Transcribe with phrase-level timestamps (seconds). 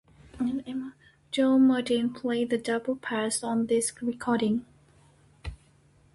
[1.31, 4.65] Joe Mauldin played the double bass on this recording.